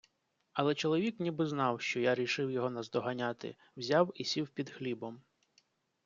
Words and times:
Але 0.53 0.75
чоловік 0.75 1.19
ніби 1.19 1.45
знав, 1.47 1.81
що 1.81 1.99
я 1.99 2.15
рішив 2.15 2.51
його 2.51 2.69
наздоганяти, 2.69 3.55
взяв 3.77 4.11
і 4.15 4.23
сів 4.25 4.47
під 4.49 4.69
хлібом. 4.69 5.21